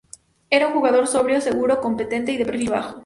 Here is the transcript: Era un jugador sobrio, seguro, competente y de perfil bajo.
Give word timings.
Era 0.49 0.65
un 0.65 0.73
jugador 0.73 1.05
sobrio, 1.05 1.39
seguro, 1.41 1.79
competente 1.79 2.31
y 2.31 2.37
de 2.37 2.45
perfil 2.45 2.71
bajo. 2.71 2.99